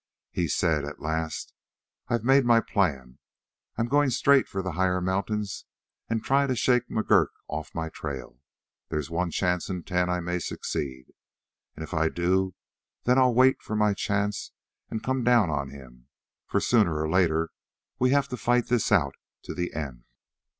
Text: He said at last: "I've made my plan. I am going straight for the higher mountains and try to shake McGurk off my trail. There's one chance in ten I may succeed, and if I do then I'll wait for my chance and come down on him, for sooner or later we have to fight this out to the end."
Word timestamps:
He 0.31 0.47
said 0.47 0.83
at 0.83 0.99
last: 0.99 1.53
"I've 2.07 2.23
made 2.23 2.43
my 2.43 2.59
plan. 2.59 3.19
I 3.77 3.81
am 3.83 3.87
going 3.87 4.09
straight 4.09 4.47
for 4.47 4.63
the 4.63 4.71
higher 4.71 4.99
mountains 4.99 5.65
and 6.09 6.23
try 6.23 6.47
to 6.47 6.55
shake 6.55 6.89
McGurk 6.89 7.27
off 7.47 7.75
my 7.75 7.87
trail. 7.89 8.39
There's 8.89 9.11
one 9.11 9.29
chance 9.29 9.69
in 9.69 9.83
ten 9.83 10.09
I 10.09 10.19
may 10.19 10.39
succeed, 10.39 11.13
and 11.75 11.83
if 11.83 11.93
I 11.93 12.09
do 12.09 12.55
then 13.03 13.19
I'll 13.19 13.35
wait 13.35 13.61
for 13.61 13.75
my 13.75 13.93
chance 13.93 14.53
and 14.89 15.03
come 15.03 15.23
down 15.23 15.51
on 15.51 15.69
him, 15.69 16.07
for 16.47 16.59
sooner 16.59 16.97
or 16.99 17.07
later 17.07 17.51
we 17.99 18.09
have 18.09 18.27
to 18.29 18.37
fight 18.37 18.69
this 18.69 18.91
out 18.91 19.13
to 19.43 19.53
the 19.53 19.71
end." 19.71 20.05